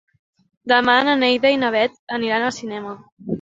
Demà 0.71 0.95
na 1.07 1.13
Neida 1.23 1.51
i 1.57 1.59
na 1.65 1.69
Bet 1.77 2.01
aniran 2.19 2.47
al 2.49 2.57
cinema. 2.57 2.97